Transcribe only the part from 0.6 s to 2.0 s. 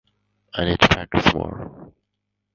need to practice more.